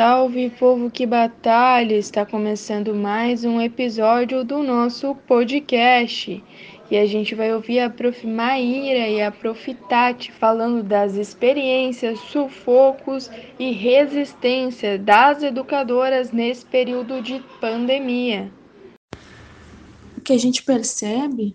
[0.00, 1.94] salve, povo que batalha!
[1.94, 6.42] Está começando mais um episódio do nosso podcast.
[6.90, 8.26] E a gente vai ouvir a Prof.
[8.26, 9.74] Maíra e a Prof.
[9.90, 18.50] Tati falando das experiências, sufocos e resistência das educadoras nesse período de pandemia.
[20.16, 21.54] O que a gente percebe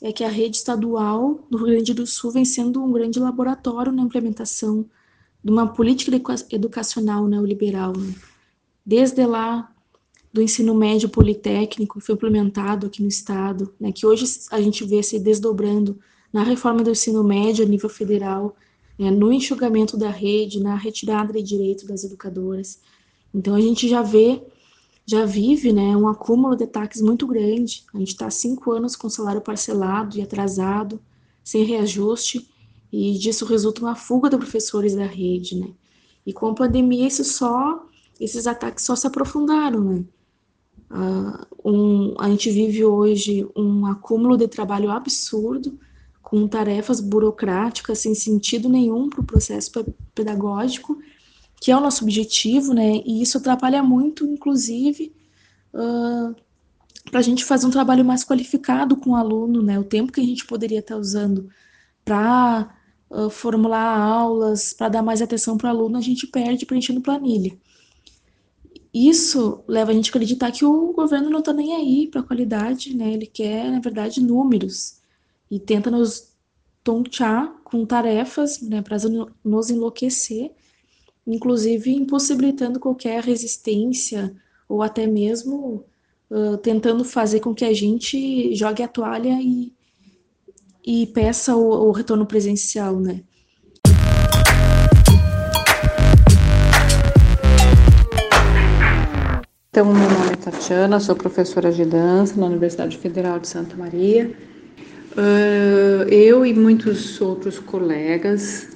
[0.00, 3.92] é que a rede estadual do Rio Grande do Sul vem sendo um grande laboratório
[3.92, 4.86] na implementação
[5.42, 6.12] de uma política
[6.50, 7.92] educacional neoliberal.
[7.96, 8.14] Né?
[8.84, 9.72] Desde lá
[10.32, 14.82] do ensino médio politécnico, que foi implementado aqui no Estado, né, que hoje a gente
[14.84, 15.98] vê se desdobrando
[16.32, 18.56] na reforma do ensino médio a nível federal,
[18.98, 22.80] né, no enxugamento da rede, na retirada de direito das educadoras.
[23.34, 24.42] Então, a gente já vê,
[25.04, 27.84] já vive né, um acúmulo de ataques muito grande.
[27.92, 30.98] A gente está cinco anos com salário parcelado e atrasado,
[31.44, 32.48] sem reajuste,
[32.92, 35.70] e disso resulta uma fuga de professores da rede, né?
[36.26, 37.86] E com a pandemia, isso só,
[38.20, 40.04] esses ataques só se aprofundaram, né?
[40.90, 45.80] Uh, um, a gente vive hoje um acúmulo de trabalho absurdo,
[46.22, 49.70] com tarefas burocráticas sem sentido nenhum para o processo
[50.14, 50.98] pedagógico,
[51.58, 53.00] que é o nosso objetivo, né?
[53.06, 55.14] E isso atrapalha muito, inclusive,
[55.72, 56.34] uh,
[57.10, 59.78] para a gente fazer um trabalho mais qualificado com o aluno, né?
[59.78, 61.48] O tempo que a gente poderia estar usando
[62.04, 62.70] para
[63.30, 67.56] formular aulas, para dar mais atenção para o aluno, a gente perde preenchendo planilha.
[68.92, 72.24] Isso leva a gente a acreditar que o governo não está nem aí para a
[72.24, 73.12] qualidade, né?
[73.12, 75.00] Ele quer, na verdade, números
[75.50, 76.32] e tenta nos
[76.84, 78.96] tontear com tarefas né, para
[79.44, 80.50] nos enlouquecer,
[81.26, 84.34] inclusive impossibilitando qualquer resistência
[84.68, 85.84] ou até mesmo
[86.30, 89.72] uh, tentando fazer com que a gente jogue a toalha e
[90.84, 93.20] e peça o, o retorno presencial, né?
[99.70, 104.30] Então, meu nome é Tatiana, sou professora de dança na Universidade Federal de Santa Maria.
[105.12, 108.68] Uh, eu e muitos outros colegas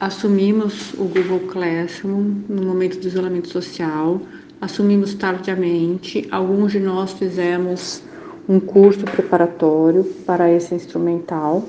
[0.00, 4.20] assumimos o Google Classroom no momento do isolamento social,
[4.60, 6.26] assumimos tardiamente.
[6.30, 8.02] Alguns de nós fizemos
[8.48, 11.62] um curso preparatório para esse instrumental.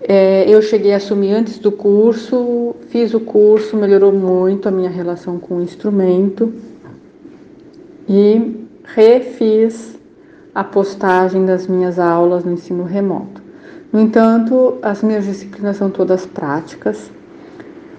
[0.00, 4.90] É, eu cheguei a assumir antes do curso, fiz o curso, melhorou muito a minha
[4.90, 6.52] relação com o instrumento
[8.08, 9.96] e refiz
[10.54, 13.42] a postagem das minhas aulas no ensino remoto.
[13.92, 17.10] No entanto, as minhas disciplinas são todas práticas,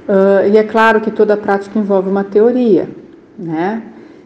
[0.08, 2.90] uh, e é claro que toda prática envolve uma teoria,
[3.38, 3.84] né?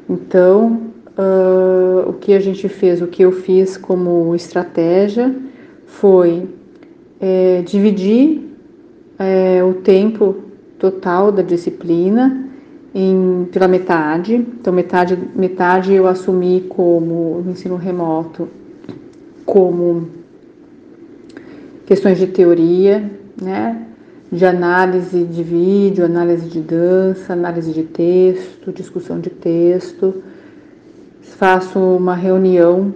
[0.09, 0.86] Então,
[1.17, 5.35] uh, o que a gente fez, o que eu fiz como estratégia
[5.85, 6.47] foi
[7.19, 8.55] é, dividir
[9.17, 10.35] é, o tempo
[10.77, 12.45] total da disciplina
[12.93, 14.35] em, pela metade.
[14.35, 18.47] Então, metade, metade eu assumi como ensino remoto,
[19.45, 20.07] como
[21.85, 23.09] questões de teoria,
[23.41, 23.83] né?
[24.31, 30.21] de análise de vídeo, análise de dança, análise de texto, discussão de texto,
[31.35, 32.93] faço uma reunião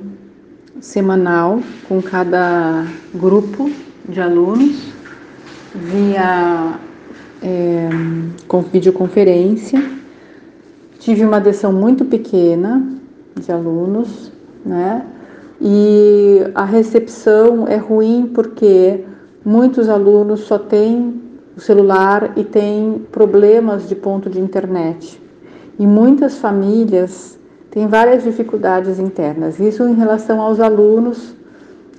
[0.79, 3.69] semanal com cada grupo
[4.07, 4.91] de alunos
[5.75, 6.79] via
[7.41, 7.89] é,
[8.47, 9.83] com videoconferência.
[10.99, 12.85] Tive uma adesão muito pequena
[13.39, 14.31] de alunos,
[14.65, 15.05] né?
[15.59, 19.03] E a recepção é ruim porque
[19.45, 21.21] muitos alunos só têm
[21.55, 25.21] o celular e têm problemas de ponto de internet.
[25.77, 27.37] E muitas famílias
[27.71, 29.59] tem várias dificuldades internas.
[29.59, 31.33] Isso em relação aos alunos,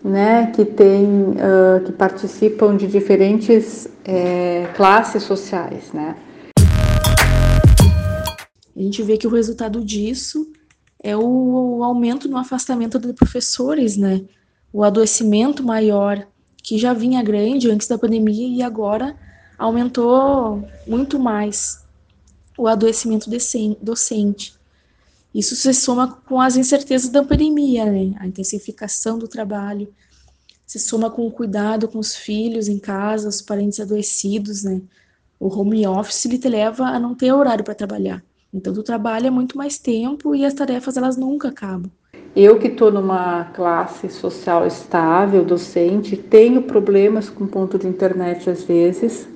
[0.05, 6.15] né, que tem, uh, que participam de diferentes é, classes sociais, né.
[8.77, 10.51] A gente vê que o resultado disso
[11.03, 14.23] é o, o aumento no afastamento de professores, né,
[14.73, 16.27] o adoecimento maior
[16.63, 19.17] que já vinha grande antes da pandemia e agora
[19.59, 21.83] aumentou muito mais
[22.59, 23.31] o adoecimento
[23.81, 24.62] docente.
[25.35, 28.15] Isso se soma com as incertezas da pandemia, né?
[28.19, 29.89] A intensificação do trabalho,
[30.67, 34.81] se soma com o cuidado com os filhos em casa, os parentes adoecidos, né?
[35.41, 38.23] O home office te leva a não ter horário para trabalhar.
[38.53, 41.91] Então tu trabalha muito mais tempo e as tarefas elas nunca acabam.
[42.35, 48.63] Eu que estou numa classe social estável, docente, tenho problemas com ponto de internet às
[48.65, 49.29] vezes,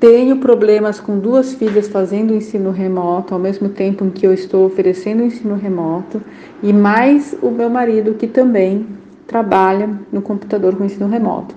[0.00, 4.64] tenho problemas com duas filhas fazendo ensino remoto, ao mesmo tempo em que eu estou
[4.64, 6.22] oferecendo ensino remoto,
[6.62, 8.86] e mais o meu marido que também
[9.26, 11.54] trabalha no computador com ensino remoto.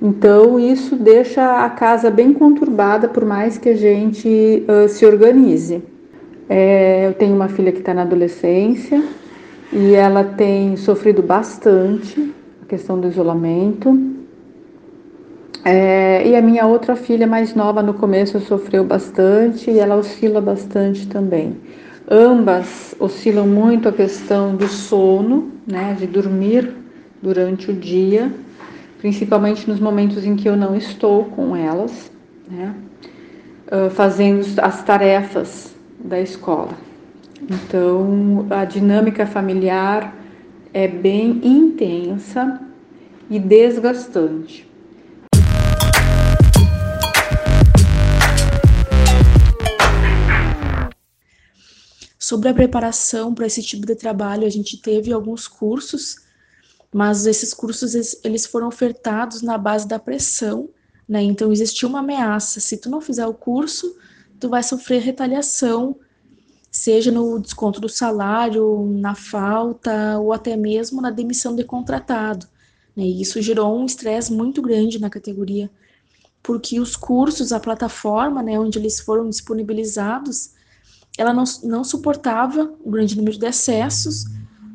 [0.00, 5.82] Então, isso deixa a casa bem conturbada, por mais que a gente uh, se organize.
[6.50, 9.02] É, eu tenho uma filha que está na adolescência
[9.72, 12.32] e ela tem sofrido bastante
[12.62, 14.15] a questão do isolamento.
[15.68, 20.40] É, e a minha outra filha mais nova no começo sofreu bastante e ela oscila
[20.40, 21.56] bastante também.
[22.08, 26.72] Ambas oscilam muito a questão do sono, né, de dormir
[27.20, 28.32] durante o dia
[28.98, 32.10] principalmente nos momentos em que eu não estou com elas,
[32.50, 32.74] né,
[33.92, 36.72] fazendo as tarefas da escola.
[37.42, 40.14] Então, a dinâmica familiar
[40.72, 42.60] é bem intensa
[43.30, 44.68] e desgastante.
[52.28, 56.26] Sobre a preparação para esse tipo de trabalho, a gente teve alguns cursos
[56.96, 57.94] mas esses cursos
[58.24, 60.70] eles foram ofertados na base da pressão,
[61.06, 61.22] né?
[61.22, 63.98] Então existia uma ameaça, se tu não fizer o curso,
[64.40, 65.96] tu vai sofrer retaliação,
[66.70, 72.46] seja no desconto do salário, na falta ou até mesmo na demissão de contratado.
[72.96, 73.04] Né?
[73.04, 75.70] E isso gerou um estresse muito grande na categoria,
[76.42, 80.55] porque os cursos, a plataforma, né, onde eles foram disponibilizados,
[81.18, 84.26] ela não, não suportava o grande número de acessos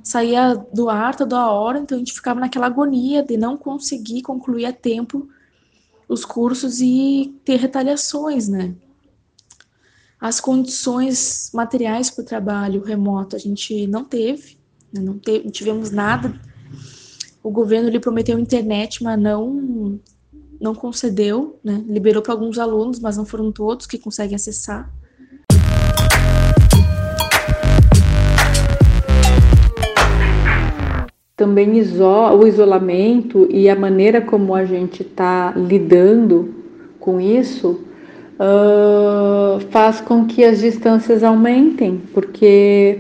[0.04, 4.66] saía do ar toda hora, então a gente ficava naquela agonia de não conseguir concluir
[4.66, 5.28] a tempo
[6.08, 8.76] os cursos e ter retaliações, né?
[10.20, 14.58] As condições materiais para o trabalho remoto a gente não teve,
[14.92, 15.02] né?
[15.02, 16.40] não, teve, tivemos nada.
[17.44, 20.00] O governo lhe prometeu internet, mas não
[20.60, 21.84] não concedeu, né?
[21.88, 24.94] Liberou para alguns alunos, mas não foram todos que conseguem acessar.
[31.42, 36.54] Também o isolamento e a maneira como a gente está lidando
[37.00, 37.80] com isso
[38.40, 43.00] uh, faz com que as distâncias aumentem, porque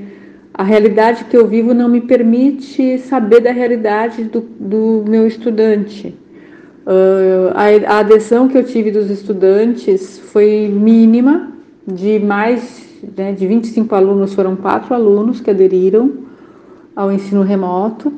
[0.55, 6.07] a realidade que eu vivo não me permite saber da realidade do, do meu estudante.
[6.83, 11.51] Uh, a, a adesão que eu tive dos estudantes foi mínima,
[11.85, 16.31] de mais né, de 25 alunos, foram quatro alunos que aderiram
[16.95, 18.11] ao ensino remoto.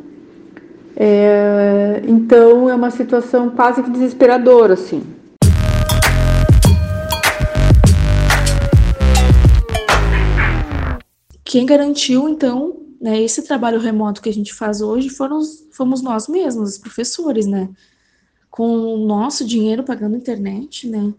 [0.95, 5.03] É, então é uma situação quase que desesperadora, assim.
[11.43, 15.41] Quem garantiu, então, né, esse trabalho remoto que a gente faz hoje foram,
[15.71, 17.69] fomos nós mesmos, os professores, né?
[18.49, 21.13] Com o nosso dinheiro pagando internet, né?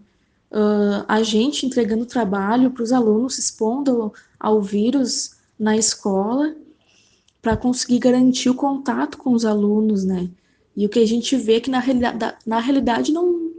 [0.50, 6.55] Uh, a gente entregando trabalho para os alunos, expondo ao vírus na escola
[7.44, 10.31] para conseguir garantir o contato com os alunos, né?
[10.75, 13.50] E o que a gente vê é que na realidade, na realidade não,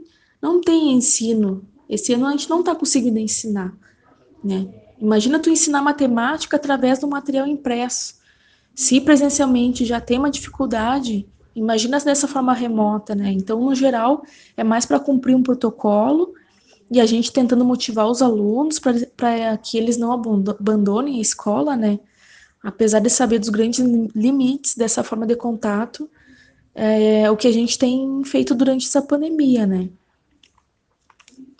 [0.42, 1.64] não tem ensino.
[1.88, 3.72] Esse ano a gente não está conseguindo ensinar,
[4.44, 4.68] né?
[5.00, 8.16] Imagina tu ensinar matemática através do material impresso.
[8.74, 13.32] Se presencialmente já tem uma dificuldade, imagina dessa forma remota, né?
[13.32, 14.24] Então, no geral,
[14.58, 16.34] é mais para cumprir um protocolo
[16.90, 22.00] e a gente tentando motivar os alunos para que eles não abandonem a escola, né?
[22.66, 23.80] Apesar de saber dos grandes
[24.16, 26.10] limites dessa forma de contato,
[26.74, 29.88] é o que a gente tem feito durante essa pandemia, né?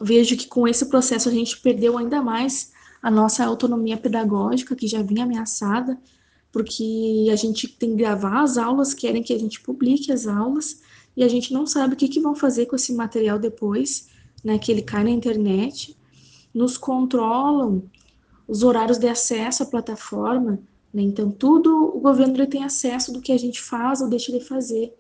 [0.02, 4.88] Vejo que com esse processo a gente perdeu ainda mais a nossa autonomia pedagógica, que
[4.88, 5.96] já vinha ameaçada,
[6.52, 10.82] porque a gente tem que gravar as aulas, querem que a gente publique as aulas,
[11.16, 14.10] e a gente não sabe o que, que vão fazer com esse material depois,
[14.44, 15.96] né, que ele cai na internet,
[16.52, 17.84] nos controlam
[18.48, 20.60] os horários de acesso à plataforma,
[20.96, 21.02] né?
[21.02, 24.40] Então, tudo o governo ele tem acesso do que a gente faz ou deixa de
[24.40, 24.96] fazer.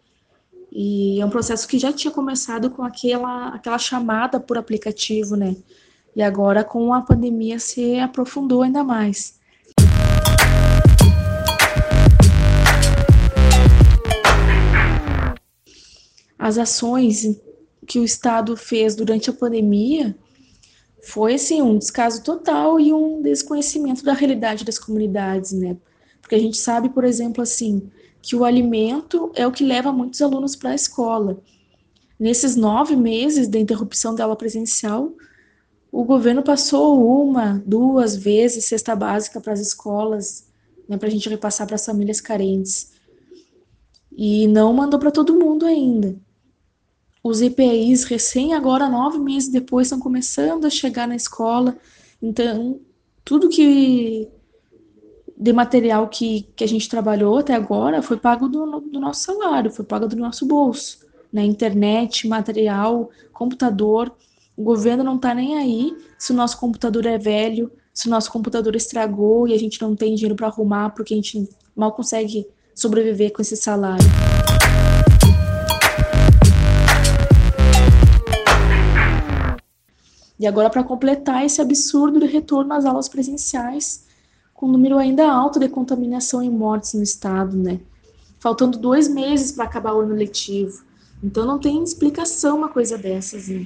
[0.69, 5.55] E é um processo que já tinha começado com aquela, aquela chamada por aplicativo, né?
[6.13, 9.39] E agora, com a pandemia, se aprofundou ainda mais.
[16.37, 17.39] As ações
[17.87, 20.13] que o Estado fez durante a pandemia
[21.05, 25.77] foi assim um descaso total e um desconhecimento da realidade das comunidades, né?
[26.19, 30.19] Porque a gente sabe, por exemplo, assim, que o alimento é o que leva muitos
[30.19, 31.39] alunos para a escola.
[32.19, 35.13] Nesses nove meses da interrupção da aula presencial,
[35.91, 40.47] o governo passou uma, duas vezes cesta básica para as escolas,
[40.89, 42.93] né, para a gente repassar para as famílias carentes.
[44.17, 46.17] E não mandou para todo mundo ainda
[47.27, 51.75] os EPIs recém agora, nove meses depois, estão começando a chegar na escola.
[52.21, 52.79] Então,
[53.23, 54.29] tudo que
[55.35, 59.71] de material que, que a gente trabalhou até agora foi pago do, do nosso salário,
[59.71, 60.99] foi pago do nosso bolso.
[61.33, 64.15] né, internet, material, computador.
[64.55, 68.31] O governo não está nem aí se o nosso computador é velho, se o nosso
[68.31, 72.47] computador estragou e a gente não tem dinheiro para arrumar porque a gente mal consegue
[72.75, 74.05] sobreviver com esse salário.
[80.39, 84.05] E agora, para completar esse absurdo de retorno às aulas presenciais,
[84.53, 87.79] com um número ainda alto de contaminação e mortes no estado, né?
[88.39, 90.83] Faltando dois meses para acabar o ano letivo.
[91.23, 93.65] Então, não tem explicação uma coisa dessas, né?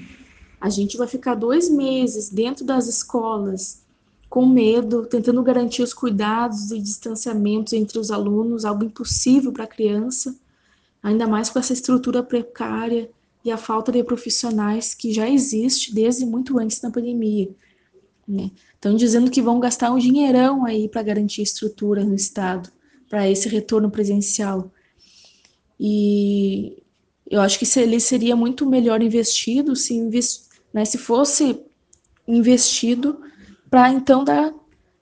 [0.62, 3.82] A gente vai ficar dois meses dentro das escolas,
[4.30, 9.68] com medo, tentando garantir os cuidados e distanciamentos entre os alunos, algo impossível para a
[9.68, 10.36] criança,
[11.02, 13.10] ainda mais com essa estrutura precária
[13.52, 17.50] a falta de profissionais que já existe desde muito antes da pandemia.
[18.28, 18.52] Né?
[18.76, 22.70] Estão dizendo que vão gastar um dinheirão aí para garantir estrutura no Estado,
[23.10, 24.72] para esse retorno presencial.
[25.80, 26.82] E
[27.30, 31.60] eu acho que ele seria muito melhor investido se, invest, né, se fosse
[32.28, 33.22] investido
[33.70, 34.54] para então dar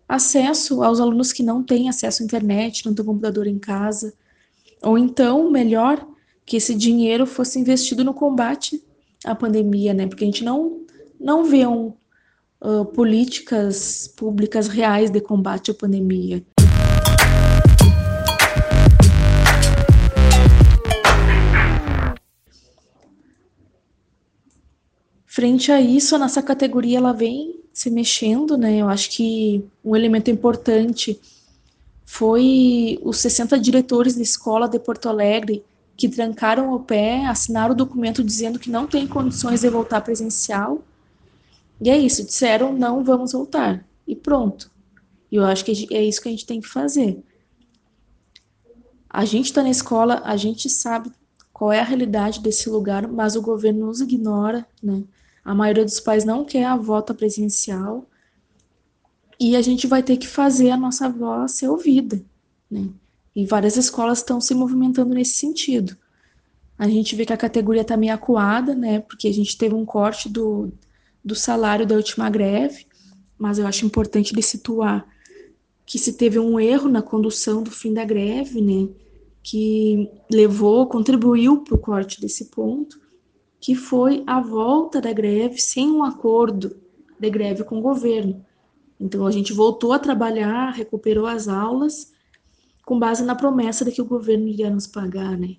[0.08, 4.14] acesso aos alunos que não têm acesso à internet, não têm computador em casa,
[4.82, 6.06] ou então, melhor,
[6.48, 8.82] que esse dinheiro fosse investido no combate
[9.26, 10.08] à pandemia, né?
[10.08, 10.82] Porque a gente não
[11.20, 11.94] não vê um,
[12.62, 16.42] uh, políticas públicas reais de combate à pandemia.
[25.26, 28.78] Frente a isso, a nossa categoria ela vem se mexendo, né?
[28.78, 31.20] Eu acho que um elemento importante
[32.06, 35.64] foi os 60 diretores de escola de Porto Alegre
[35.98, 40.84] que trancaram o pé, assinaram o documento dizendo que não tem condições de voltar presencial.
[41.82, 43.84] E é isso, disseram não vamos voltar.
[44.08, 44.72] E pronto.
[45.32, 47.22] E eu acho que é isso que a gente tem que fazer.
[49.10, 51.12] A gente está na escola, a gente sabe
[51.52, 55.04] qual é a realidade desse lugar, mas o governo nos ignora, né?
[55.44, 58.06] A maioria dos pais não quer a volta presencial
[59.40, 62.22] e a gente vai ter que fazer a nossa voz ser ouvida,
[62.70, 62.90] né?
[63.38, 65.96] E várias escolas estão se movimentando nesse sentido.
[66.76, 69.02] A gente vê que a categoria está meio acuada, né?
[69.02, 70.72] Porque a gente teve um corte do,
[71.24, 72.88] do salário da última greve,
[73.38, 75.08] mas eu acho importante de situar
[75.86, 78.90] que se teve um erro na condução do fim da greve, né?
[79.44, 83.00] Que levou, contribuiu para o corte desse ponto
[83.60, 86.76] que foi a volta da greve sem um acordo
[87.20, 88.44] de greve com o governo.
[89.00, 92.17] Então a gente voltou a trabalhar, recuperou as aulas
[92.88, 95.58] com base na promessa de que o governo iria nos pagar, né?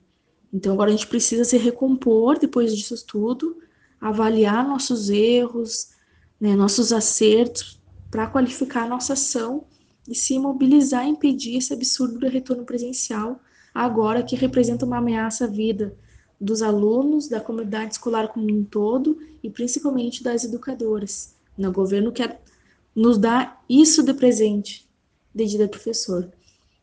[0.50, 3.58] Então agora a gente precisa se recompor depois disso tudo,
[4.00, 5.90] avaliar nossos erros,
[6.40, 7.78] né, nossos acertos
[8.10, 9.66] para qualificar a nossa ação
[10.08, 13.38] e se mobilizar e impedir esse absurdo do retorno presencial
[13.74, 15.94] agora que representa uma ameaça à vida
[16.40, 21.34] dos alunos, da comunidade escolar como um todo e principalmente das educadoras.
[21.58, 22.40] O governo quer
[22.96, 24.88] nos dar isso de presente,
[25.34, 26.32] de dia professor.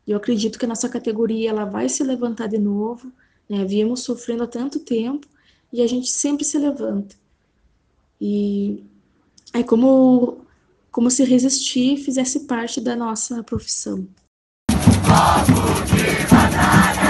[0.07, 3.11] E eu acredito que a nossa categoria ela vai se levantar de novo.
[3.49, 3.65] Né?
[3.65, 5.27] Viemos sofrendo há tanto tempo
[5.71, 7.15] e a gente sempre se levanta.
[8.19, 8.83] E
[9.53, 10.39] é como,
[10.91, 14.07] como se resistir fizesse parte da nossa profissão.
[15.87, 17.04] De